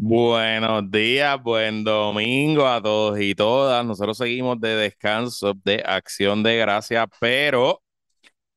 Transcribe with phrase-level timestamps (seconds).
[0.00, 3.84] Buenos días, buen domingo a todos y todas.
[3.84, 7.82] Nosotros seguimos de descanso de acción de gracia, pero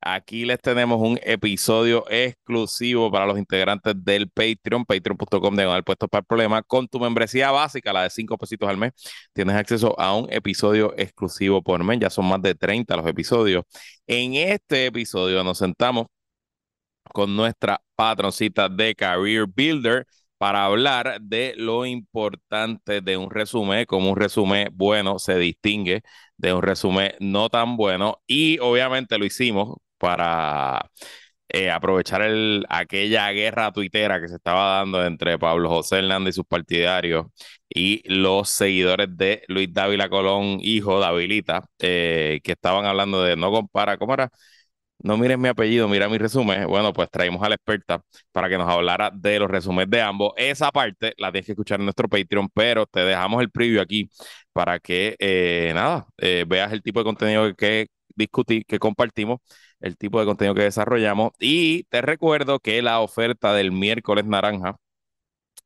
[0.01, 6.21] aquí les tenemos un episodio exclusivo para los integrantes del Patreon, patreon.com de puestos para
[6.21, 6.61] el problema.
[6.63, 8.93] Con tu membresía básica, la de 5 pesitos al mes,
[9.33, 11.99] tienes acceso a un episodio exclusivo por mes.
[12.01, 13.63] Ya son más de 30 los episodios.
[14.07, 16.07] En este episodio nos sentamos
[17.13, 20.05] con nuestra patroncita de Career Builder
[20.41, 26.01] para hablar de lo importante de un resumen, como un resumen bueno se distingue
[26.37, 30.89] de un resumen no tan bueno y obviamente lo hicimos para
[31.49, 36.37] eh, aprovechar el, aquella guerra tuitera que se estaba dando entre Pablo José Hernández y
[36.37, 37.27] sus partidarios
[37.69, 43.51] y los seguidores de Luis Dávila Colón, hijo Davilita, eh, que estaban hablando de no
[43.51, 44.29] compara, ¿cómo era?
[45.03, 46.67] No mires mi apellido, mira mi resumen.
[46.67, 48.01] Bueno, pues traímos a la experta
[48.31, 50.33] para que nos hablara de los resúmenes de ambos.
[50.37, 54.09] Esa parte la tienes que escuchar en nuestro Patreon, pero te dejamos el preview aquí
[54.53, 59.39] para que, eh, nada, eh, veas el tipo de contenido que discutí, que compartimos,
[59.79, 61.31] el tipo de contenido que desarrollamos.
[61.39, 64.75] Y te recuerdo que la oferta del miércoles naranja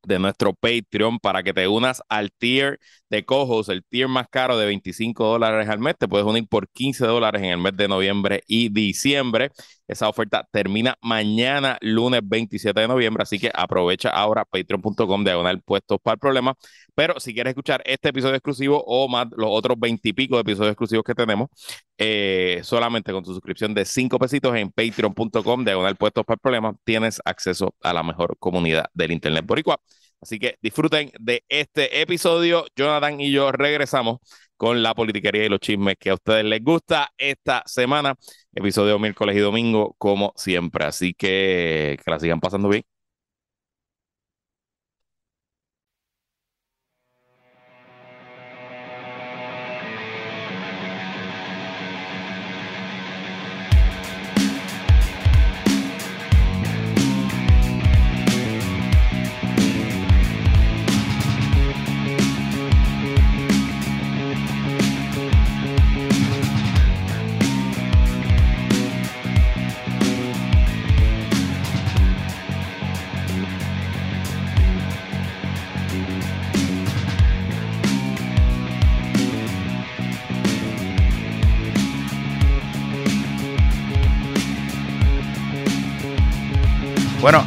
[0.06, 4.58] de nuestro Patreon para que te unas al tier de cojos, el tier más caro
[4.58, 5.95] de 25 dólares al mes.
[5.98, 9.52] Te puedes unir por 15 dólares en el mes de noviembre y diciembre.
[9.88, 16.00] Esa oferta termina mañana, lunes 27 de noviembre, así que aprovecha ahora patreon.com diagonal puestos
[16.02, 16.55] para el problema.
[16.95, 20.42] Pero si quieres escuchar este episodio exclusivo o más los otros 20 y pico de
[20.42, 21.50] episodios exclusivos que tenemos,
[21.97, 26.75] eh, solamente con tu suscripción de 5 pesitos en patreon.com diagonal puestos para el problema,
[26.83, 29.80] tienes acceso a la mejor comunidad del Internet boricua.
[30.22, 32.66] Así que disfruten de este episodio.
[32.75, 34.20] Jonathan y yo regresamos
[34.58, 38.16] con la politiquería y los chismes que a ustedes les gusta esta semana.
[38.53, 40.86] Episodio miércoles y domingo, como siempre.
[40.86, 42.83] Así que que la sigan pasando bien.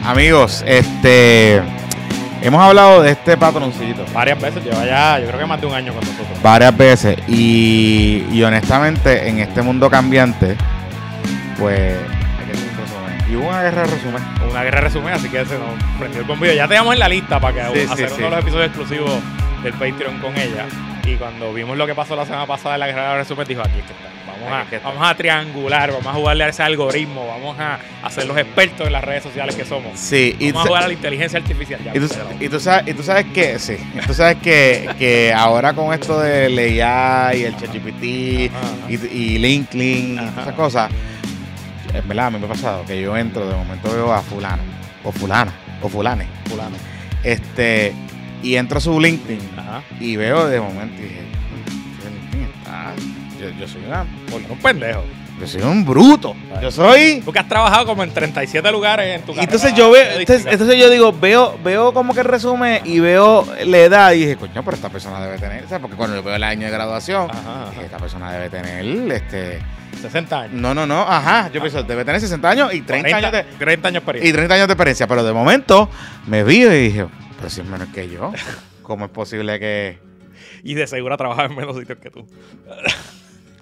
[0.08, 1.62] Amigos, este
[2.41, 4.04] hemos hablado de este patroncito.
[4.14, 6.42] Varias veces, lleva ya, yo creo que más de un año con nosotros.
[6.42, 7.19] Varias veces.
[7.28, 10.56] Y, y honestamente, en este mundo cambiante,
[11.58, 11.94] pues
[12.38, 13.30] hay que hacer un resumen.
[13.30, 14.22] Y hubo una guerra de resumen.
[14.50, 16.54] Una guerra de resumen, así que se nos prendió el bombillo.
[16.54, 18.14] Ya teníamos en la lista para que Sí, sí, hacer sí.
[18.19, 19.12] uno de los episodios exclusivos
[19.62, 20.64] del Patreon con ella.
[21.04, 23.60] Y cuando vimos lo que pasó la semana pasada en la guerra de resumen, dijo
[23.60, 24.17] aquí es que está.
[24.41, 24.88] Vamos a, es que está.
[24.88, 28.87] vamos a triangular, vamos a jugarle a ese algoritmo, vamos a, a ser los expertos
[28.87, 29.99] en las redes sociales que somos.
[29.99, 31.81] Sí, y, Vamos a jugar a la inteligencia artificial.
[31.84, 33.76] Ya, y, tú, pero- y tú sabes, y tú sabes que, sí,
[34.06, 38.50] tú sabes que, que ahora con esto del AI y el ChatGPT y,
[38.88, 40.91] y LinkedIn y esas cosas,
[41.94, 44.62] en verdad a mí me ha pasado que yo entro, de momento veo a fulano,
[45.05, 46.76] o fulana, o fulane, fulano.
[47.22, 47.93] este,
[48.43, 49.82] y entro a su LinkedIn Ajá.
[49.99, 51.22] y veo de momento y dije,
[53.38, 55.04] yo, yo soy una, un pendejo.
[55.41, 57.22] yo soy un bruto, yo soy...
[57.25, 60.76] Porque has trabajado como en 37 lugares en tu carrera entonces yo veo, entonces, entonces
[60.78, 64.62] yo digo, veo, veo como que el resumen y veo la edad y dije, coño,
[64.65, 65.81] pero esta persona debe tener, ¿sabes?
[65.81, 67.71] Porque cuando yo veo el año de graduación, Ajá, ajá.
[67.71, 69.60] dije, esta persona debe tener, este,
[70.00, 70.55] 60 años.
[70.55, 73.88] no, no, no, ajá, yo pienso, debe tener 60 años y 30 años de, 30
[73.88, 74.31] años de experiencia.
[74.31, 75.88] y 30 años de experiencia, pero de momento
[76.26, 77.06] me vi y dije,
[77.37, 78.32] pero si es menos que yo,
[78.82, 79.99] ¿cómo es posible que...?
[80.65, 82.26] Y de seguro ha trabajado en menos sitios que tú.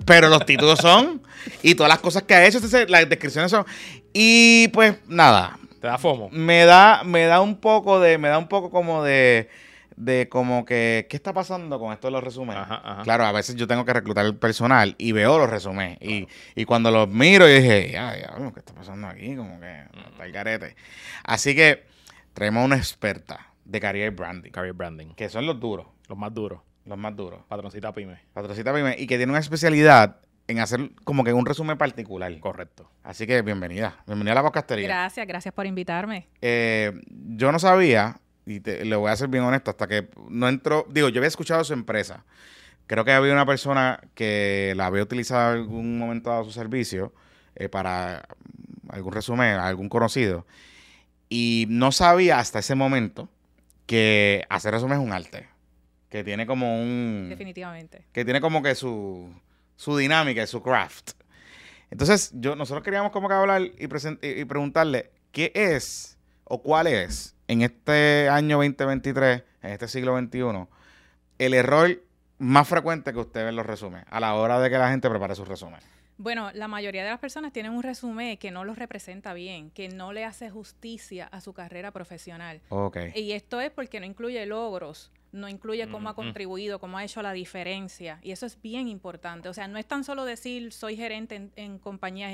[0.06, 1.20] Pero los títulos son,
[1.62, 2.58] y todas las cosas que ha hecho,
[2.88, 3.66] las descripciones son,
[4.12, 6.30] y pues nada, Te da FOMO.
[6.30, 9.50] me da, me da un poco de, me da un poco como de,
[9.96, 12.62] de como que, ¿qué está pasando con esto de los resúmenes?
[12.62, 13.02] Ajá, ajá.
[13.02, 15.98] Claro, a veces yo tengo que reclutar el personal y veo los resúmenes.
[16.00, 19.34] Y, y cuando los miro, yo dije, ya, ya, ¿qué está pasando aquí?
[19.34, 20.76] Como que está el carete.
[21.24, 21.84] Así que
[22.32, 25.08] traemos una experta de career branding, Career branding.
[25.16, 26.60] que son los duros, Los más duros.
[26.86, 27.40] Los más duros.
[27.48, 28.18] Patroncita pyme.
[28.32, 30.16] Patrocita Pyme, y que tiene una especialidad
[30.48, 32.38] en hacer como que un resumen particular.
[32.40, 32.88] Correcto.
[33.02, 34.86] Así que bienvenida, bienvenida a la podcastería.
[34.86, 36.28] Gracias, gracias por invitarme.
[36.40, 40.48] Eh, yo no sabía, y te- le voy a ser bien honesto, hasta que no
[40.48, 42.24] entró, digo, yo había escuchado su empresa.
[42.86, 47.12] Creo que había una persona que la había utilizado en algún momento dado su servicio
[47.56, 48.28] eh, para
[48.90, 50.46] algún resumen, algún conocido.
[51.28, 53.28] Y no sabía hasta ese momento
[53.86, 55.48] que hacer resumen es un arte.
[56.08, 57.26] Que tiene como un.
[57.28, 58.04] Definitivamente.
[58.12, 59.28] Que tiene como que su,
[59.76, 61.12] su dinámica y su craft.
[61.90, 66.86] Entonces, yo, nosotros queríamos como que hablar y, y- y preguntarle qué es o cuál
[66.86, 70.66] es en este año 2023, en este siglo XXI,
[71.38, 72.02] el error
[72.38, 75.08] más frecuente que usted ve en los resúmenes a la hora de que la gente
[75.08, 75.84] prepare sus resúmenes.
[76.18, 79.88] Bueno, la mayoría de las personas tienen un resumen que no los representa bien, que
[79.88, 82.62] no le hace justicia a su carrera profesional.
[82.70, 82.96] Ok.
[83.14, 87.22] Y esto es porque no incluye logros, no incluye cómo ha contribuido, cómo ha hecho
[87.22, 88.18] la diferencia.
[88.22, 89.48] Y eso es bien importante.
[89.48, 92.32] O sea, no es tan solo decir soy gerente en, en compañías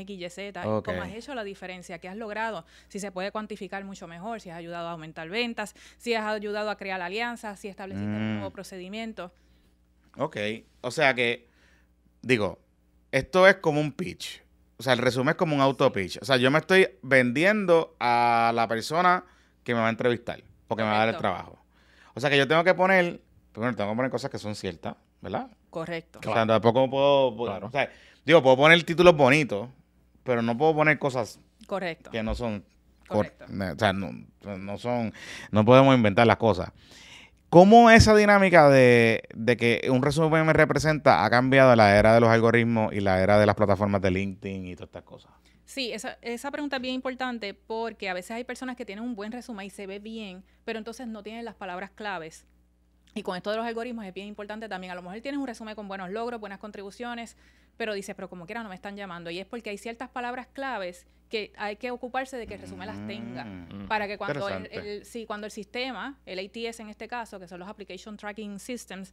[0.65, 0.85] Ok.
[0.87, 4.51] cómo has hecho la diferencia, qué has logrado, si se puede cuantificar mucho mejor, si
[4.51, 8.15] has ayudado a aumentar ventas, si has ayudado a crear alianzas, si estableciste Mm.
[8.17, 9.33] un nuevo procedimiento.
[10.17, 10.37] Ok.
[10.81, 11.49] O sea que,
[12.23, 12.59] digo,
[13.11, 14.43] esto es como un pitch.
[14.79, 16.19] O sea, el resumen es como un auto pitch.
[16.21, 19.25] O sea, yo me estoy vendiendo a la persona
[19.63, 21.62] que me va a entrevistar o que me va a dar el trabajo.
[22.15, 23.21] O sea que yo tengo que poner,
[23.53, 25.49] primero tengo que poner cosas que son ciertas, ¿verdad?
[25.71, 26.21] Correcto.
[26.29, 27.67] O sea, tampoco puedo, Claro.
[27.69, 27.91] o sea,
[28.25, 29.69] digo, puedo poner títulos bonitos,
[30.25, 32.11] pero no puedo poner cosas Correcto.
[32.11, 32.65] que no son
[33.09, 33.45] cor- Correcto.
[33.75, 34.13] o sea, no,
[34.59, 35.13] no son,
[35.51, 36.71] no podemos inventar las cosas.
[37.49, 42.15] ¿Cómo esa dinámica de, de que un resumen me representa ha cambiado en la era
[42.15, 45.33] de los algoritmos y la era de las plataformas de LinkedIn y todas estas cosas?
[45.65, 49.15] Sí, esa, esa pregunta es bien importante porque a veces hay personas que tienen un
[49.15, 52.45] buen resumen y se ve bien, pero entonces no tienen las palabras claves.
[53.15, 54.91] Y con esto de los algoritmos es bien importante también.
[54.91, 57.37] A lo mejor tienes un resumen con buenos logros, buenas contribuciones,
[57.77, 59.31] pero dices, pero como quiera no me están llamando.
[59.31, 62.87] Y es porque hay ciertas palabras claves que hay que ocuparse de que el resumen
[62.87, 63.45] las tenga.
[63.45, 63.87] Mm.
[63.87, 67.49] Para que cuando el, el- sí, cuando el sistema, el ATS en este caso, que
[67.49, 69.13] son los Application Tracking Systems,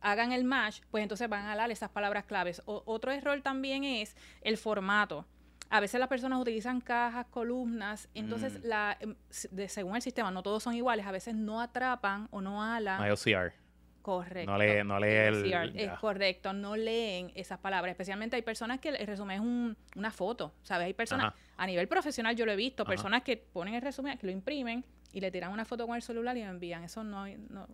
[0.00, 2.62] hagan el match, pues entonces van a dar esas palabras claves.
[2.66, 5.26] O- otro error también es el formato.
[5.68, 8.66] A veces las personas utilizan cajas, columnas, entonces Mm.
[8.68, 9.16] la, em,
[9.50, 13.04] de- según el sistema no todos son iguales, a veces no atrapan o no alan.
[13.06, 13.52] No OCR.
[14.02, 14.52] Correcto.
[14.52, 17.90] No lee- no lee el- Es correcto, no leen esas palabras.
[17.90, 20.86] Especialmente hay personas que el resumen es un- una foto, ¿sabes?
[20.86, 21.36] Hay personas, Ajá.
[21.56, 22.90] a nivel profesional yo lo he visto, Ajá.
[22.90, 26.02] personas que ponen el resumen, que lo imprimen y le tiran una foto con el
[26.02, 26.84] celular y lo envían.
[26.84, 27.66] Eso no no,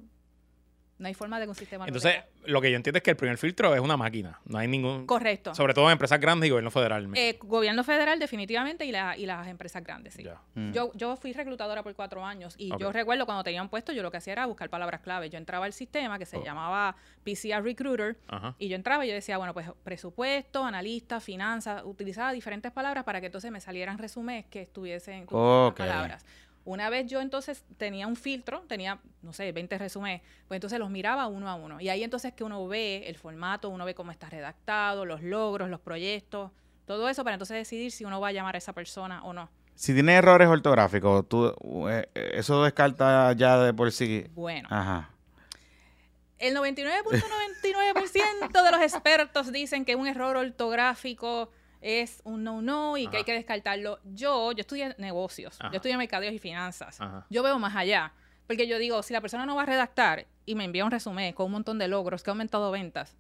[1.03, 3.11] no hay forma de que un sistema lo Entonces, lo que yo entiendo es que
[3.11, 4.41] el primer filtro es una máquina.
[4.47, 5.07] No hay ningún.
[5.07, 5.55] Correcto.
[5.55, 7.09] Sobre todo en empresas grandes y gobierno federal.
[7.15, 10.25] Eh, gobierno federal definitivamente y, la- y las empresas grandes, sí.
[10.55, 10.73] Mm.
[10.73, 14.03] Yo, yo fui reclutadora por cuatro años y yo recuerdo cuando tenía un puesto, yo
[14.03, 15.29] lo que hacía era buscar palabras clave.
[15.29, 16.45] Yo entraba al sistema que se Oh.
[16.45, 18.55] llamaba PCR Recruiter Ajá.
[18.59, 23.21] y yo entraba y yo decía, bueno, pues presupuesto, analista, finanzas, utilizaba diferentes palabras para
[23.21, 25.75] que entonces me salieran resúmenes que estuviesen con Ok.
[25.81, 26.25] esas palabras.
[26.65, 30.91] Una vez yo entonces tenía un filtro, tenía, no sé, 20 resúmenes, pues entonces los
[30.91, 31.81] miraba uno a uno.
[31.81, 35.69] Y ahí entonces que uno ve el formato, uno ve cómo está redactado, los logros,
[35.69, 36.53] los proyectos,
[36.87, 39.51] todo eso para entonces decidir si uno va a llamar a esa persona o no.
[39.75, 41.53] Si tiene errores ortográficos, tú,
[41.89, 44.27] eh, eh, eso descarta ya de por sí.
[44.35, 45.11] Bueno, Ajá.
[46.39, 51.51] el 99.99% de los expertos dicen que un error ortográfico
[51.83, 53.99] es un no-no y que hay que descartarlo.
[54.15, 55.71] Yo, yo estudié negocios, Ajá.
[55.73, 57.01] yo estudié mercadeos y finanzas.
[57.01, 57.27] Ajá.
[57.29, 58.13] Yo veo más allá.
[58.47, 61.33] Porque yo digo, si la persona no va a redactar y me envía un resumen
[61.33, 63.17] con un montón de logros que ha aumentado ventas,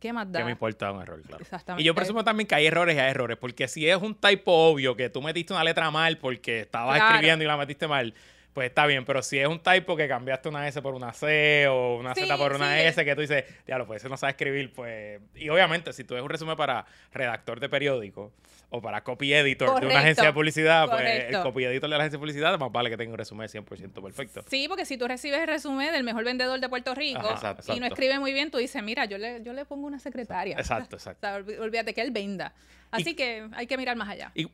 [0.00, 0.40] ¿qué más da?
[0.40, 1.22] ¿Qué me importa un error?
[1.22, 1.42] Claro.
[1.42, 1.82] Exactamente.
[1.82, 4.52] Y yo presumo también que hay errores y hay errores, porque si es un typo
[4.52, 7.14] obvio que tú metiste una letra mal porque estabas Claro.
[7.14, 8.14] escribiendo y la metiste mal,
[8.52, 11.66] pues está bien, pero si es un typo que cambiaste una S por una C
[11.68, 12.82] o una Sí, Z por una sí.
[12.84, 15.20] S, que tú dices, diablo, pues ese no sabe escribir, pues...
[15.34, 18.32] Y obviamente, si tú es un resumen para redactor de periódico
[18.68, 22.02] o para copy editor de una agencia de publicidad, pues el copy editor de la
[22.02, 24.44] agencia de publicidad más vale que tenga un resumen 100% perfecto.
[24.48, 27.74] Sí, porque si tú recibes el resumen del mejor vendedor de Puerto Rico Ajá, Exacto,
[27.76, 30.56] y no escribe muy bien, tú dices, mira, yo le, yo le pongo una secretaria.
[30.58, 31.26] Exacto, O exacto.
[31.26, 32.52] sea, olví- olvídate que él venda.
[32.90, 34.30] Así que hay que mirar más allá.
[34.34, 34.48] Y,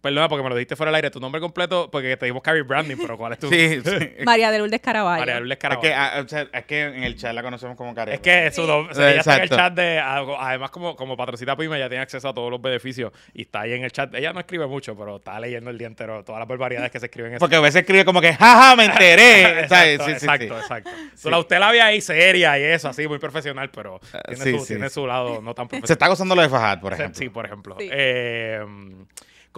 [0.00, 2.62] perdona, porque me lo dijiste fuera del aire, tu nombre completo, porque te dimos Carrie
[2.62, 3.48] Branding, pero ¿cuál es tu...?
[3.48, 4.10] Sí, sí.
[4.24, 5.20] María de Lourdes Caraballo.
[5.20, 5.88] María Lourdes Es Caraballo.
[5.88, 8.14] que, ah, o sea, es que en el chat la conocemos como Karen.
[8.14, 9.00] Es que su nom- Sí.
[9.00, 9.98] ella está en el chat de.
[10.00, 13.72] Además, como, como patrocita Pyme, ella tiene acceso a todos los beneficios y está ahí
[13.74, 14.12] en el chat.
[14.14, 17.06] Ella no escribe mucho, pero está leyendo el día entero todas las barbaridades que se
[17.06, 19.60] escriben en ese Porque a veces escribe como que, jaja, me enteré.
[19.60, 20.60] Exacto, Sí, sí, exacto, sí.
[20.60, 20.90] exacto.
[21.14, 24.52] So, la- usted la ve ahí seria y eso, así, muy profesional, pero tiene, sí,
[24.58, 25.92] su, sí, tiene su lado no tan Se profesional.
[25.92, 27.14] está gozando lo de Fajad, por ejemplo.
[27.18, 27.76] Sí, por ejemplo.
[27.78, 27.88] Sí.
[27.90, 28.64] Eh,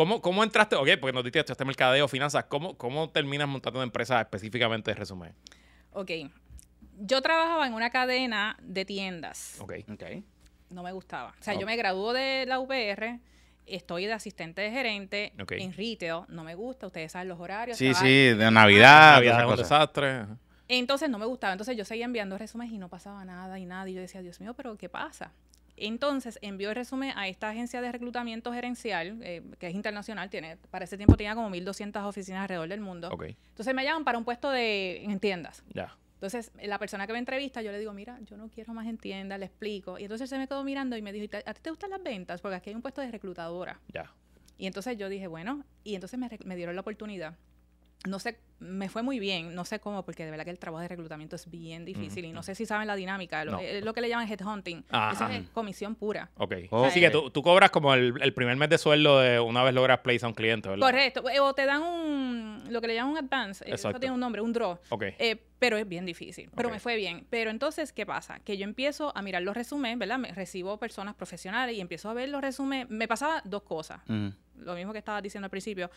[0.00, 0.76] ¿cómo, ¿Cómo entraste?
[0.76, 2.45] Ok, porque nos diste este mercadeo, finanzas.
[2.45, 5.35] ¿Cómo, ¿Cómo terminas montando una empresa específicamente de resumen?
[5.92, 6.11] Ok.
[7.00, 9.61] Yo trabajaba en una cadena de tiendas.
[9.61, 9.75] Ok.
[9.92, 10.02] Ok.
[10.71, 11.35] No me gustaba.
[11.38, 13.19] O sea, yo me graduó de la UPR,
[13.66, 15.52] estoy de asistente de gerente Ok.
[15.52, 16.23] en retail.
[16.28, 17.76] No me gusta, ustedes saben los horarios.
[17.76, 19.16] Sí, sí, de Navidad.
[19.16, 20.26] Navidad es un desastre.
[20.69, 21.52] Entonces no me gustaba.
[21.52, 23.87] Entonces yo seguía enviando resúmenes y no pasaba nada y nada.
[23.90, 25.33] Y yo decía, Dios mío, pero ¿qué pasa?
[25.80, 30.56] Entonces envió el resumen a esta agencia de reclutamiento gerencial, eh, que es internacional, tiene,
[30.70, 33.08] para ese tiempo tenía como 1.200 oficinas alrededor del mundo.
[33.10, 35.64] Ok, Entonces me llaman para un puesto de en tiendas.
[35.75, 35.96] ya.
[36.14, 38.99] Entonces, la persona que me entrevista, yo le digo, mira, yo no quiero más en
[38.99, 39.99] tiendas, le explico.
[39.99, 41.88] Y entonces se me quedó mirando y me dijo, "¿Y te- ¿a ti te gustan
[41.88, 42.42] las ventas?
[42.42, 43.80] Porque aquí hay un puesto de reclutadora.
[43.88, 44.12] Ya.
[44.58, 47.38] Y entonces yo dije, bueno, y entonces me, me dieron la oportunidad.
[48.09, 50.80] No sé, me fue muy bien, no sé cómo, porque de verdad que el trabajo
[50.80, 53.59] de reclutamiento es bien difícil y no sé si saben la dinámica, lo, No.
[53.59, 54.85] es lo que le llaman headhunting.
[55.12, 56.30] Eso es comisión pura.
[56.38, 56.54] Ok.
[56.71, 56.87] Ok.
[56.87, 59.75] Así que tú, tú cobras como el, el primer mes de sueldo de una vez
[59.75, 60.87] logras place a un cliente, ¿verdad?
[60.87, 61.28] Correcto.
[61.28, 64.00] eh, O te dan un, lo que le llaman un advance, eh, eso Exacto.
[64.00, 64.78] tiene un nombre, un draw.
[64.88, 65.02] Ok.
[65.19, 66.49] Eh, pero es bien difícil.
[66.57, 66.75] Pero Ok.
[66.76, 67.26] me fue bien.
[67.28, 68.38] Pero entonces, ¿qué pasa?
[68.40, 70.19] Que yo empiezo a mirar los resúmenes, ¿verdad?
[70.19, 72.88] Me recibo personas profesionales y empiezo a ver los resúmenes.
[72.88, 74.00] Me pasaba dos cosas.
[74.07, 74.28] Mm.
[74.61, 75.90] Lo mismo que estaba diciendo al principio.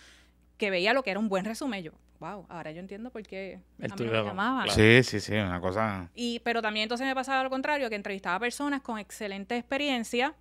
[0.57, 1.83] Que veía lo que era un buen resumen.
[1.83, 4.65] Yo, wow, ahora yo entiendo por qué El a mí tuyo, me llamaban.
[4.65, 4.75] claro.
[4.81, 6.09] Sí, sí, sí, una cosa.
[6.15, 10.33] Y, pero también entonces me pasaba lo contrario, que entrevistaba personas con excelente experiencia,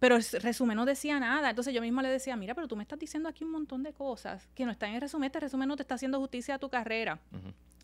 [0.00, 1.50] pero el resumen no decía nada.
[1.50, 3.92] Entonces yo misma le decía, mira, pero tú me estás diciendo aquí un montón de
[3.92, 5.26] cosas que no están en el resumen.
[5.26, 7.18] Este resumen no te está haciendo justicia a tu carrera.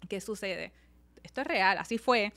[0.08, 0.72] ¿Qué sucede?
[1.22, 2.32] Esto es real, así fue.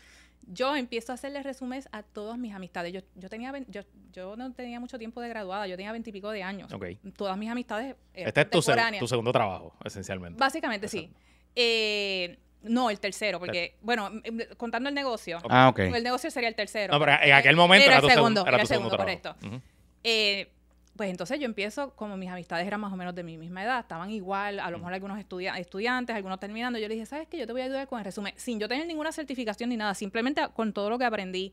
[0.48, 2.92] Yo empiezo a hacerle resúmenes a todas mis amistades.
[2.94, 3.82] Yo, yo, tenía, yo,
[4.12, 6.72] yo no tenía mucho tiempo de graduada, yo tenía veintipico de años.
[6.74, 6.86] Ok.
[7.16, 10.38] Todas mis amistades eran Este es tu, seg- tu segundo trabajo, esencialmente.
[10.40, 11.12] Básicamente sí.
[11.56, 14.10] Eh, no, el tercero, porque, bueno,
[14.58, 15.40] contando el negocio.
[15.50, 15.80] Ah, ok.
[15.80, 16.94] el negocio sería el tercero.
[16.94, 18.74] No, pero en aquel momento Era era, el tu segundo, segundo, era era el tu
[18.74, 19.62] segundo segundo, correcto.
[20.04, 20.52] Eh,
[20.96, 23.80] pues entonces yo empiezo, como mis amistades eran más o menos de mi misma edad,
[23.80, 27.38] estaban igual, a lo mejor algunos estudia- estudiantes, algunos terminando, yo les dije, ¿sabes qué?
[27.40, 29.94] Yo te voy a ayudar con el resumen, sin yo tener ninguna certificación ni nada,
[29.96, 31.52] simplemente con todo lo que aprendí.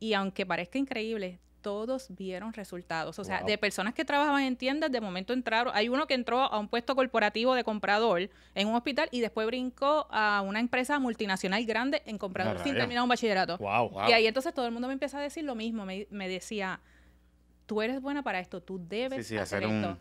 [0.00, 3.18] Y aunque parezca increíble, todos vieron resultados.
[3.20, 3.46] O sea, Wow.
[3.48, 6.66] de personas que trabajaban en tiendas, de momento entraron, hay uno que entró a un
[6.66, 12.02] puesto corporativo de comprador en un hospital y después brincó a una empresa multinacional grande
[12.06, 13.58] en comprador sin terminar un bachillerato.
[13.58, 14.08] Wow, wow.
[14.08, 15.84] Y ahí entonces todo el mundo me empieza a decir lo mismo.
[15.86, 16.80] Me, me decía,
[17.66, 19.98] tú eres buena para esto, tú debes Sí, sí, hacer, hacer un- esto.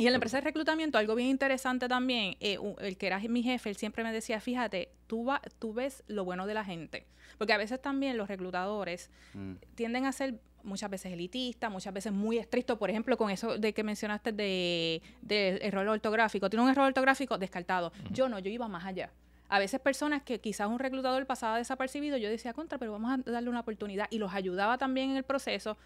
[0.00, 3.42] Y en la empresa de reclutamiento, algo bien interesante también, eh, el que era mi
[3.42, 7.04] jefe, él siempre me decía, fíjate, tú, va, tú ves lo bueno de la gente.
[7.36, 9.54] Porque a veces también los reclutadores Mm.
[9.74, 12.78] tienden a ser muchas veces elitistas, muchas veces muy estrictos.
[12.78, 16.48] Por ejemplo, con eso de que mencionaste de, del error ortográfico.
[16.48, 17.92] Tiene un error ortográfico descartado.
[18.12, 19.10] Yo no, yo iba más allá.
[19.48, 23.30] A veces personas que quizás un reclutador pasaba desapercibido, yo decía contra, pero vamos a
[23.30, 24.06] darle una oportunidad.
[24.10, 25.76] Y los ayudaba también en el proceso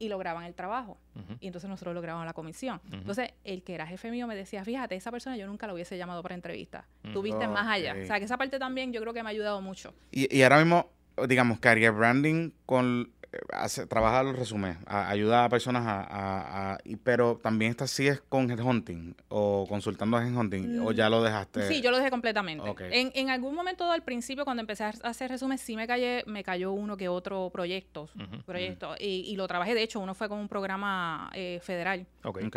[0.00, 0.98] y lograban el trabajo.
[1.38, 2.80] Y entonces nosotros lográbamos la comisión.
[2.90, 5.96] Entonces, el que era jefe mío me decía, fíjate, esa persona yo nunca lo hubiese
[5.96, 6.88] llamado para entrevista.
[7.12, 7.94] Tú viste más allá.
[8.02, 9.94] O sea, que esa parte también yo creo que me ha ayudado mucho.
[10.10, 10.90] Y, y ahora mismo,
[11.28, 13.12] digamos, Career Branding con
[13.52, 18.20] hace- trabaja los resúmenes, ayuda a personas a, a- a- y- pero también estás sigues
[18.28, 21.62] con headhunting o consultando a headhunting o Mm, ya lo dejaste.
[21.68, 22.64] Sí, yo lo dejé completamente.
[22.90, 26.42] En, en algún momento al principio, cuando empecé a hacer resumen, sí me cayó, me
[26.42, 28.08] cayó uno que otro proyecto.
[28.46, 32.06] Proyecto y, y lo trabajé, de hecho, uno fue con un programa eh, federal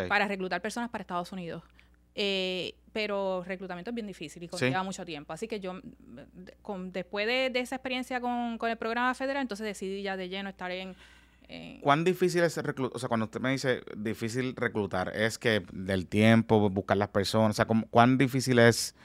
[0.10, 1.63] para reclutar personas para Estados Unidos.
[2.15, 4.51] Eh, pero reclutamiento es bien difícil y Sí.
[4.51, 5.34] conlleva mucho tiempo.
[5.34, 5.79] Así que yo,
[6.62, 10.29] con, después de, de esa experiencia con, con el programa federal, entonces decidí ya de
[10.29, 10.96] lleno estar en...
[11.82, 12.96] ¿Cuán difícil es reclutar?
[12.96, 17.51] O sea, cuando usted me dice difícil reclutar, es que del tiempo, buscar las personas,
[17.51, 18.96] o sea, ¿cómo- ¿cuán difícil es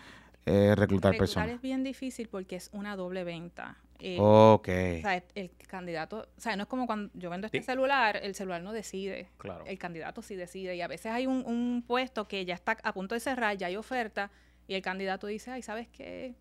[0.47, 1.51] eh, reclutar, reclutar personas?
[1.51, 3.77] es bien difícil porque es una doble venta.
[4.01, 4.69] Eh, Ok.
[4.69, 7.65] O sea, el candidato, o sea, no es como cuando yo vendo este Sí.
[7.65, 9.29] celular, el celular no decide.
[9.39, 9.65] Claro.
[9.67, 10.77] El candidato sí decide.
[10.77, 13.67] Y a veces hay un, un puesto que ya está a punto de cerrar, ya
[13.67, 14.31] hay oferta,
[14.69, 16.35] y el candidato dice, ay, ¿sabes qué?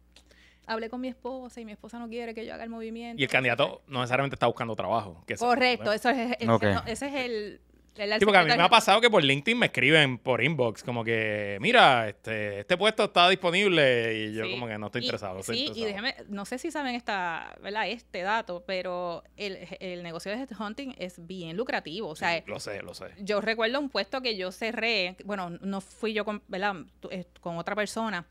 [0.68, 3.20] Hablé con mi esposa y mi esposa no quiere que yo haga el movimiento.
[3.20, 5.24] Y el candidato no necesariamente está buscando trabajo.
[5.25, 6.63] que Correcto, eso es, el- Ok.
[6.63, 7.62] no, ese es el...
[7.96, 11.03] Sí, porque a mí me ha pasado que por LinkedIn me escriben por inbox, como
[11.03, 14.51] que, mira, este, este puesto está disponible y yo Sí.
[14.51, 15.39] como que no estoy Y- interesado.
[15.39, 17.88] estoy sí, y déjeme, no sé si saben esta, ¿verdad?
[17.88, 22.10] este dato, pero el, el negocio de hunting es bien lucrativo.
[22.10, 23.06] O sea, Lo sé, lo sé.
[23.20, 26.44] yo recuerdo un puesto que yo cerré, bueno, no fui yo con,
[27.10, 28.27] eh, con otra persona.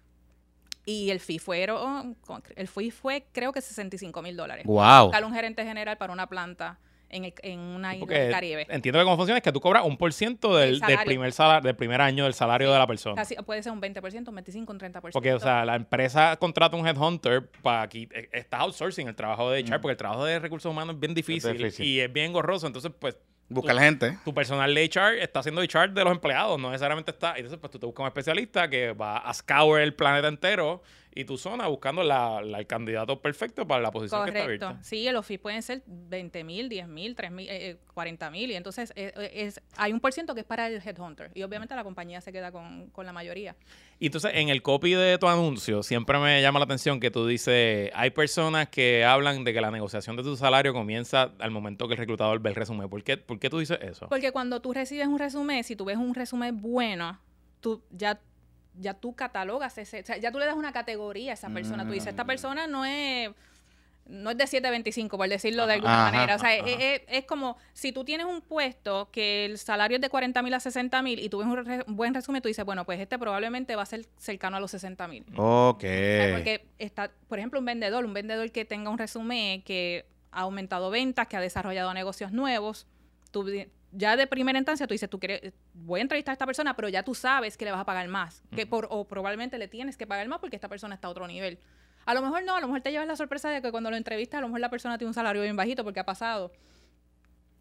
[0.85, 4.65] Y el fee fueron, con- el fee fue creo que 65 mil dólares.
[4.65, 5.07] Wow.
[5.07, 8.67] Buscar un gerente general para una planta en, el- en una Sí, isla del Caribe.
[8.69, 11.63] entiendo que cómo funciona es que tú cobras un por ciento del, Del primer salar-
[11.63, 13.15] del primer año del salario de la persona.
[13.17, 15.13] Casi, puede ser un 20%, un 25%, un 30%.
[15.13, 18.09] Porque, o sea, la empresa contrata un headhunter para aquí.
[18.13, 21.15] eh, Estás outsourcing el trabajo de HR, porque el trabajo de recursos humanos es bien
[21.15, 21.87] difícil, difícil.
[21.87, 22.67] y es bien engorroso.
[22.67, 23.17] Entonces, pues,
[23.49, 24.19] Buscar la gente.
[24.25, 27.35] tu personal de HR está haciendo HR de los empleados, no necesariamente está.
[27.37, 30.83] Entonces, pues tú te buscas un especialista que va a scour el planeta entero
[31.17, 34.67] y tu zona buscando la, la- el candidato perfecto para la posición que está Correcto.
[34.67, 34.85] abierta.
[34.85, 38.51] Sí, el office pueden ser 20 mil, 10 mil, 3 mil, eh, 40 mil.
[38.51, 41.31] Y entonces eh, eh, es, hay un por ciento que es para el headhunter.
[41.35, 43.57] Y obviamente la compañía se queda con, con la mayoría.
[43.99, 47.27] Y entonces en el copy de tu anuncio siempre me llama la atención que tú
[47.27, 51.89] dices, hay personas que hablan de que la negociación de tu salario comienza al momento
[51.89, 52.91] que el reclutador ve el resumen.
[52.91, 54.07] ¿Por qué, por qué tú dices eso?
[54.11, 57.19] Porque cuando tú recibes un resumen, si tú ves un resumen bueno,
[57.61, 58.21] tú ya,
[58.79, 61.85] ya tú catalogas ese, o sea, ya tú le das una categoría a esa persona.
[61.87, 63.31] Tú dices, esta persona no es
[64.09, 66.37] no es de 725, por decirlo de alguna Ajá, manera.
[66.37, 66.69] O sea, ajá.
[66.69, 70.43] es, es- es como si tú tienes un puesto que el salario es de 40
[70.43, 72.85] mil a 60 mil y tú ves un, re- un buen resumen, tú dices, bueno,
[72.85, 75.25] pues este probablemente va a ser cercano a los 60 mil.
[75.37, 75.79] Ok.
[75.79, 80.07] O sea, Porque está, por ejemplo, un vendedor, un vendedor que tenga un resumen que
[80.31, 82.87] ha aumentado ventas, que ha desarrollado negocios nuevos,
[83.33, 83.45] tú
[83.93, 86.89] ya de primera instancia tú dices, tú quieres, voy a entrevistar a esta persona, pero
[86.89, 89.97] ya tú sabes que le vas a pagar más, que por, o probablemente le tienes
[89.97, 91.59] que pagar más porque esta persona está a otro nivel.
[92.05, 93.97] A lo mejor no, a lo mejor te llevas la sorpresa de que cuando lo
[93.97, 96.53] entrevistas, a lo mejor la persona tiene un salario bien bajito porque ha pasado.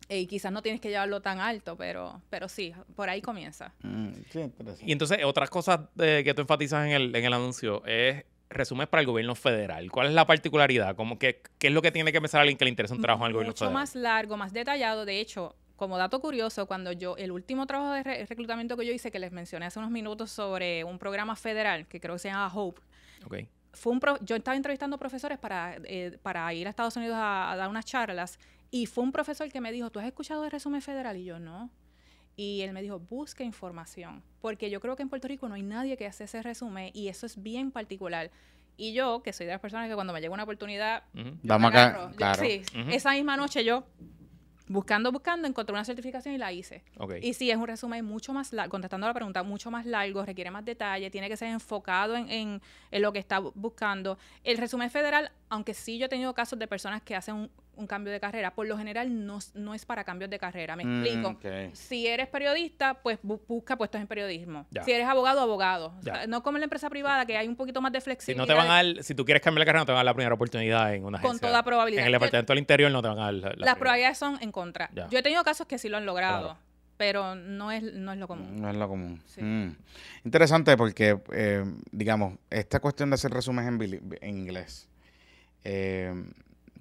[0.07, 3.73] Eh, Y quizás no tienes que llevarlo tan alto, pero, pero sí, por ahí comienza.
[3.81, 4.83] Mm, sí, interesante.
[4.85, 8.87] Y entonces, otras cosas eh, que tú enfatizas en el, en el anuncio es resumes
[8.87, 9.89] para el gobierno federal.
[9.91, 10.95] ¿Cuál es la particularidad?
[10.95, 13.25] Como que, ¿Qué es lo que tiene que pensar alguien que le interesa un trabajo
[13.25, 13.73] en el gobierno mucho federal?
[13.73, 15.05] más largo, más detallado.
[15.05, 18.93] De hecho, como dato curioso, cuando yo, el último trabajo de re- reclutamiento que yo
[18.93, 22.29] hice, que les mencioné hace unos minutos sobre un programa federal que creo que se
[22.29, 22.81] llama Hope,
[23.25, 23.35] Ok.
[23.73, 27.51] fue un pro- yo estaba entrevistando profesores para, eh, para ir a Estados Unidos a,
[27.51, 28.39] a dar unas charlas
[28.71, 31.17] y fue un profesor que me dijo, ¿tú has escuchado el resumen federal?
[31.17, 31.69] Y yo no.
[32.37, 35.63] Y él me dijo, busca información, porque yo creo que en Puerto Rico no hay
[35.63, 38.29] nadie que hace ese resumen y eso es bien particular.
[38.77, 41.29] Y yo, que soy de las personas que cuando me llega una oportunidad, Ujú.
[41.29, 42.09] yo Vamos acá.
[42.11, 42.43] Yo- claro.
[42.43, 42.89] sí, Ujú.
[42.91, 43.85] esa misma noche yo,
[44.67, 46.83] buscando, buscando, encontré una certificación y la hice.
[46.97, 47.13] Ok.
[47.21, 50.25] Y sí, es un resumen mucho más largo, contestando a la pregunta, mucho más largo,
[50.25, 54.17] requiere más detalle, tiene que ser enfocado en, en- en lo que está bu- buscando.
[54.43, 57.87] El resumen federal, aunque sí yo he tenido casos de personas que hacen un, un
[57.87, 60.75] cambio de carrera, por lo general no, es para cambios de carrera.
[60.75, 61.39] Me Mm, explico.
[61.73, 64.65] Si eres periodista, pues bu- busca puestos en periodismo.
[64.71, 64.83] Ya.
[64.83, 65.93] Si eres abogado, abogado.
[65.99, 66.27] O sea, Ya.
[66.27, 68.43] no como en la empresa privada, que hay un poquito más de Si flexibilidad.
[68.43, 69.99] no te van a dar, si tú quieres cambiar la carrera, no te van a
[69.99, 71.47] dar la primera oportunidad en una Con agencia.
[71.49, 72.01] toda probabilidad.
[72.03, 74.37] En el departamento del interior no te van a dar la, la Las probabilidades son
[74.41, 74.89] en contra.
[74.93, 75.07] Ya.
[75.09, 76.59] Yo he tenido casos que sí lo han logrado, Claro.
[76.97, 78.61] pero no es, no es lo común.
[78.61, 79.21] No es lo común.
[79.25, 79.41] Sí.
[79.41, 79.75] Mm.
[80.23, 83.69] Interesante porque, eh, digamos, esta cuestión de hacer resúmenes
[84.21, 84.87] en inglés.
[85.65, 86.13] Eh,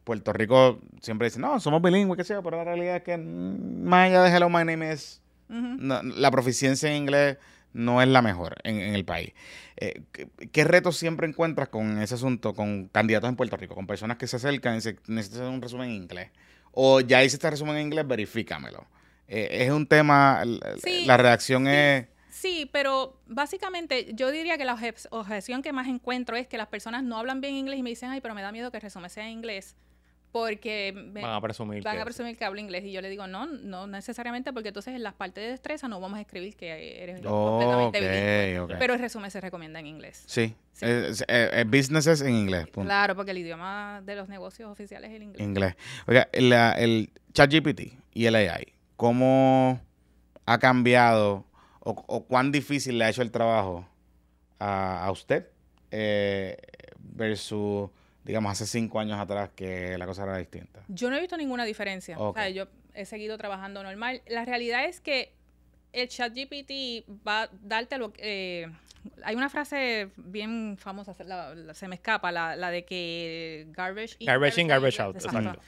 [0.05, 3.16] Puerto Rico siempre dice, no, somos bilingües, qué sé yo, pero la realidad es que
[3.16, 7.38] mm, más allá de Hello, my name is, no- la proficiencia en inglés
[7.73, 9.33] no es la mejor en, en el país.
[9.77, 13.87] Eh, ¿qué, qué retos siempre encuentras con ese asunto, con candidatos en Puerto Rico, con
[13.87, 16.31] personas que se acercan y dicen, necesito hacer un resumen en inglés?
[16.73, 18.87] O ya hice este resumen en inglés, verifícamelo.
[19.27, 20.42] Eh, es un tema,
[20.83, 21.70] Sí, la reacción sí.
[21.73, 22.07] es...
[22.35, 26.66] Sí, pero básicamente yo diría que la obje- objeción que más encuentro es que las
[26.66, 28.83] personas no hablan bien inglés y me dicen, ay, pero me da miedo que el
[28.83, 29.77] resumen sea en inglés
[30.33, 32.83] porque me- Van a presumir van que- a presumir que hablo inglés.
[32.85, 36.01] Y yo le digo, no, no necesariamente porque entonces en las partes de destreza no
[36.01, 38.59] vamos a escribir que eres completamente bilingüe.
[38.62, 38.77] Ok, ok.
[38.81, 40.25] Pero el resumen se recomienda en inglés.
[40.27, 40.87] Sí, Sí.
[40.87, 42.66] Es, es- es businesses en inglés.
[42.66, 42.88] punto.
[42.88, 45.40] Claro, porque el idioma de los negocios oficiales es el inglés.
[45.40, 45.77] Inglés.
[46.09, 49.81] Oiga, la- el ChatGPT y el AI, ¿cómo
[50.47, 51.44] ha cambiado
[51.85, 53.87] o, o cuán difícil le ha hecho el trabajo
[54.59, 55.47] a, a usted
[55.90, 56.57] eh,
[56.99, 57.90] versus,
[58.25, 60.81] digamos, hace cinco años atrás que la cosa era distinta?
[60.88, 62.18] Yo no he visto ninguna diferencia.
[62.18, 64.23] O sea, yo he seguido trabajando normal.
[64.27, 65.33] La realidad es que
[65.92, 68.62] el chat GPT va a darte lo que...
[68.64, 68.70] eh,
[69.23, 73.66] hay una frase bien famosa, se, la- la- se me escapa, la, la de que
[73.73, 75.14] garbage in, Garbage in, garbage out.
[75.16, 75.38] Exacto.
[75.38, 75.62] Exacto.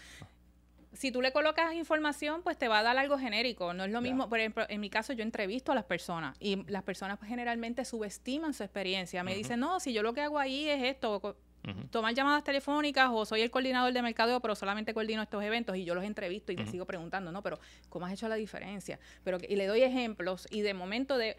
[0.96, 3.74] Si tú le colocas información, pues te va a dar algo genérico.
[3.74, 6.64] No es lo mismo, por ejemplo, en mi caso yo entrevisto a las personas y
[6.70, 9.22] las personas pues, generalmente subestiman su experiencia.
[9.22, 9.38] Me Ujú.
[9.38, 11.36] dicen, no, si yo lo que hago ahí es esto,
[11.68, 11.88] Ujú.
[11.90, 15.84] tomar llamadas telefónicas o soy el coordinador de mercadeo, pero solamente coordino estos eventos y
[15.84, 16.70] yo los entrevisto y te Ujú.
[16.70, 17.42] sigo preguntando, ¿no?
[17.42, 18.98] Pero ¿cómo has hecho la diferencia?
[19.24, 21.36] Pero y le doy ejemplos y de momento de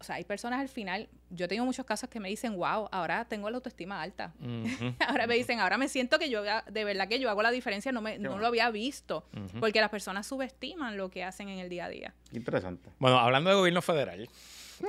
[0.00, 3.24] o sea, hay personas al final, yo tengo muchos casos que me dicen, "Wow, ahora
[3.24, 4.32] tengo la autoestima alta."
[5.08, 7.90] Ahora me dicen, "Ahora me siento que yo de verdad que yo hago la diferencia,
[7.90, 8.42] no me no bueno.
[8.42, 9.26] lo había visto."
[9.58, 12.14] Porque las personas subestiman lo que hacen en el día a día.
[12.32, 12.90] Interesante.
[12.98, 14.28] Bueno, hablando de gobierno federal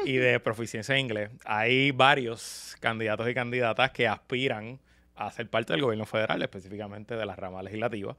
[0.06, 4.80] y de proficiencia en inglés, hay varios candidatos y candidatas que aspiran
[5.16, 8.16] a ser parte del gobierno federal, específicamente de la rama legislativa,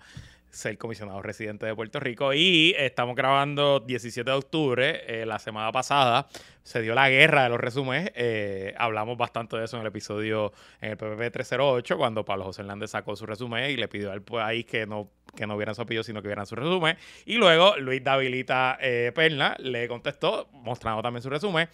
[0.51, 2.35] ser comisionado residente de Puerto Rico.
[2.35, 5.03] Y estamos grabando 17 de octubre.
[5.07, 6.27] eh, la semana pasada
[6.63, 8.11] se dio la guerra de los resúmenes.
[8.15, 12.63] eh, hablamos bastante de eso en el episodio en el PPP 308, cuando Pablo José
[12.63, 15.83] Hernández sacó su resumen y le pidió al país que no que no vieran su
[15.83, 16.97] apellido, sino que vieran su resumen.
[17.25, 21.69] Y luego Luis Davilita eh, Perna le contestó, mostrando también su resumen.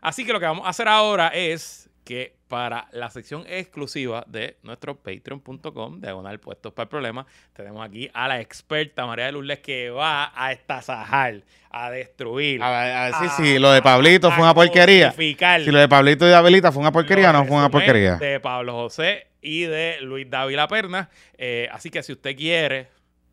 [0.00, 4.58] Así que lo que vamos a hacer ahora es que para la sección exclusiva de
[4.62, 9.60] nuestro patreon.com, diagonal puestos para el problema, tenemos aquí a la experta María de Lourdes
[9.60, 12.62] que va a estasajar, a destruir.
[12.62, 15.12] A ver, sí, sí, lo de Pablito fue una porquería.
[15.12, 18.16] Si lo de Pablito y Abelita fue una porquería o no fue una porquería.
[18.16, 21.08] De Pablo José y de Luis Dávila Perna.
[21.38, 22.88] Eh, así que si usted quiere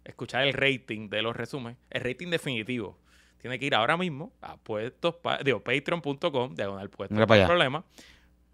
[0.05, 2.97] escuchar el rating de los resúmenes, el rating definitivo,
[3.41, 7.83] tiene que ir ahora mismo a puestos, digo, patreon.com, diagonal puestos para el problema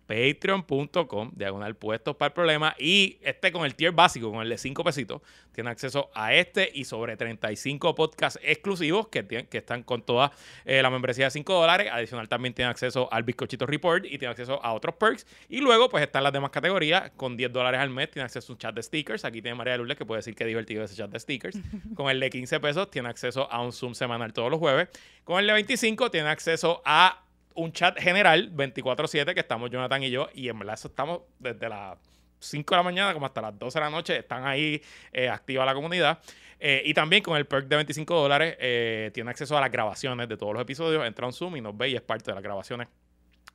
[0.05, 2.75] patreon.com, diagonal puestos para el problema.
[2.79, 6.69] Y este con el tier básico, con el de 5 pesitos, tiene acceso a este
[6.73, 10.31] y sobre 35 podcasts exclusivos que, que están con toda
[10.65, 11.89] eh, la membresía de 5 dólares.
[11.91, 15.25] Adicional también tiene acceso al Bizcochito Report y tiene acceso a otros perks.
[15.49, 17.11] Y luego pues están las demás categorías.
[17.15, 19.25] Con 10 dólares al mes tiene acceso a un chat de stickers.
[19.25, 21.57] Aquí tiene María Lourdes que puede decir que divertido ese chat de stickers.
[21.95, 24.89] con el de 15 pesos tiene acceso a un Zoom semanal todos los jueves.
[25.23, 27.24] Con el de 25 tiene acceso a
[27.55, 31.67] un chat general 24/7 que estamos Jonathan y yo y en verdad eso estamos desde
[31.69, 31.97] las
[32.39, 35.65] 5 de la mañana como hasta las 12 de la noche están ahí eh, activa
[35.65, 36.19] la comunidad
[36.59, 40.29] eh, y también con el perk de 25 dólares eh, tiene acceso a las grabaciones
[40.29, 42.35] de todos los episodios entra a un Zoom y nos ve y es parte de
[42.35, 42.87] las grabaciones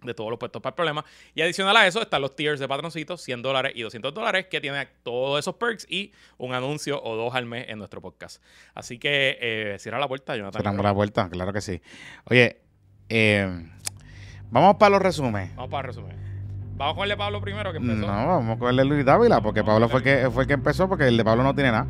[0.02, 1.04] de todos los puestos para el problema.
[1.34, 4.60] Y adicional a eso están los tiers de patroncitos, 100 dólares y 200 dólares, que
[4.60, 8.42] tienen todos esos perks y un anuncio o dos al mes en nuestro podcast.
[8.74, 10.60] Así que eh, cierra la puerta, Jonathan.
[10.60, 11.80] Cerramos la puerta, claro que sí.
[12.24, 12.60] Oye,
[13.08, 13.68] eh,
[14.50, 15.54] Vamos para los resúmenes.
[15.54, 16.16] Vamos para el resumen.
[16.76, 18.00] Vamos con el de Pablo primero que empezó.
[18.00, 21.06] No, vamos con el de Luis Dávila, porque Pablo fue que, fue que empezó, porque
[21.08, 21.86] el de Pablo no tiene nada.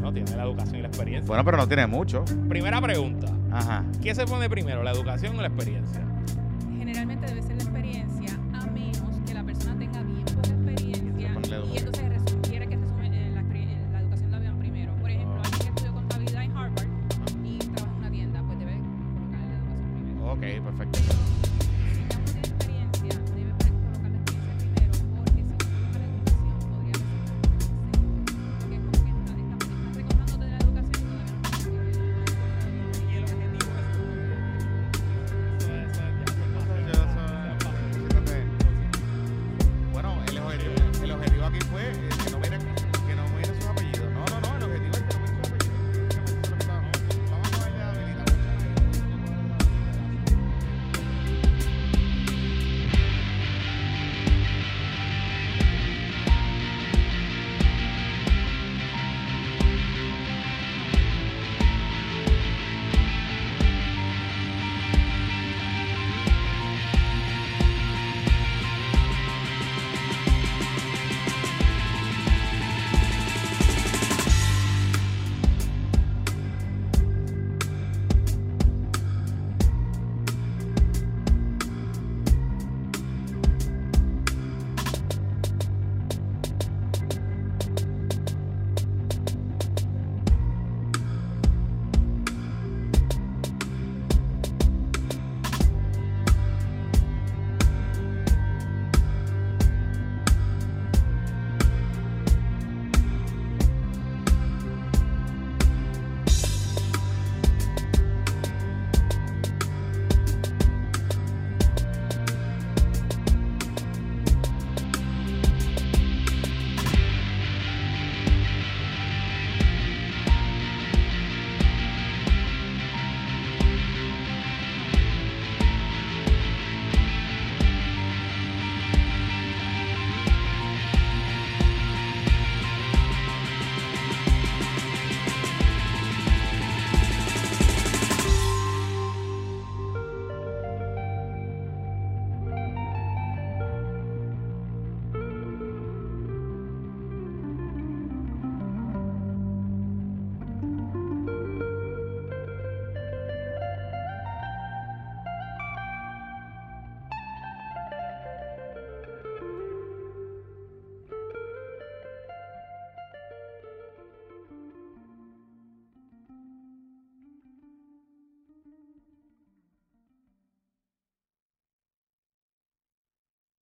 [0.00, 1.26] No tiene la educación y la experiencia.
[1.26, 2.24] Bueno, pero no tiene mucho.
[2.48, 3.26] Primera pregunta.
[3.52, 3.84] Ajá.
[4.02, 6.00] ¿Qué se pone primero, la educación o la experiencia?
[6.78, 8.17] Generalmente debe ser la experiencia